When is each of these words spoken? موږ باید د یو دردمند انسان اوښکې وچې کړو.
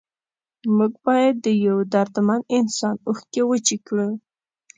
موږ 0.75 0.93
باید 1.05 1.35
د 1.45 1.47
یو 1.65 1.77
دردمند 1.93 2.43
انسان 2.57 2.95
اوښکې 3.07 3.41
وچې 3.45 3.77
کړو. 3.87 4.09